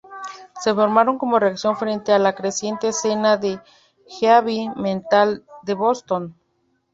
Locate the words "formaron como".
0.73-1.37